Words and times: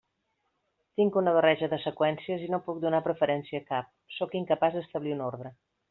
Tinc 1.01 1.19
una 1.21 1.33
barreja 1.35 1.69
de 1.75 1.79
seqüències 1.83 2.47
i 2.47 2.49
no 2.55 2.61
puc 2.71 2.79
donar 2.87 3.05
preferència 3.11 3.63
a 3.63 3.67
cap, 3.71 3.93
sóc 4.19 4.35
incapaç 4.43 4.79
d'establir 4.81 5.19
un 5.21 5.27
ordre. 5.33 5.55